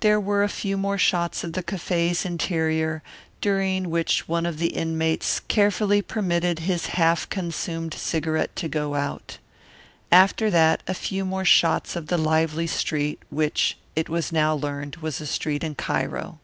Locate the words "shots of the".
0.98-1.62, 11.44-12.18